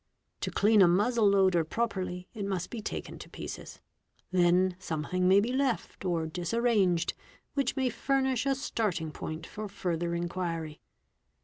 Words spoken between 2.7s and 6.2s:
be taken to pieces; hen something may be left